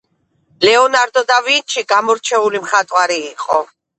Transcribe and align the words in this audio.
ლეონარდო 0.67 1.23
და 1.31 1.35
ვინჩი 1.49 1.85
გამორჩეული 1.93 2.61
მხატვარი 2.65 3.21
იყო 3.29 3.63